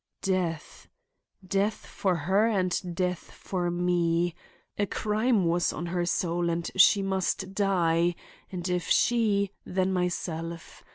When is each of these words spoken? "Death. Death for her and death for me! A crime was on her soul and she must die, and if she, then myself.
"Death. 0.23 0.87
Death 1.47 1.85
for 1.85 2.15
her 2.15 2.47
and 2.47 2.95
death 2.95 3.19
for 3.33 3.69
me! 3.69 4.33
A 4.79 4.87
crime 4.87 5.45
was 5.45 5.71
on 5.71 5.85
her 5.85 6.07
soul 6.07 6.49
and 6.49 6.71
she 6.75 7.03
must 7.03 7.53
die, 7.53 8.15
and 8.51 8.67
if 8.67 8.87
she, 8.89 9.51
then 9.63 9.93
myself. 9.93 10.83